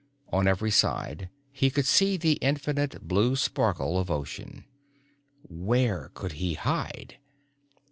[0.33, 4.65] On every side, he could see the infinite blue sparkle of ocean.
[5.47, 7.19] Where could he hide?